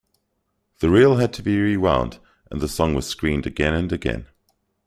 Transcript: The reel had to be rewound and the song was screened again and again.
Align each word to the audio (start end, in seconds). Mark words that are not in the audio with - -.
The 0.79 0.89
reel 0.89 1.17
had 1.17 1.31
to 1.33 1.43
be 1.43 1.59
rewound 1.61 2.17
and 2.49 2.59
the 2.59 2.67
song 2.67 2.95
was 2.95 3.05
screened 3.05 3.45
again 3.45 3.75
and 3.75 3.91
again. 3.91 4.25